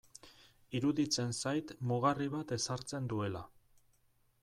[0.77, 3.47] Iruditzen zait mugarri bat ezartzen duela.